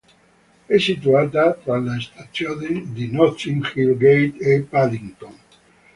[0.65, 5.37] È situata tra le stazioni di Notting Hill Gate e Paddington.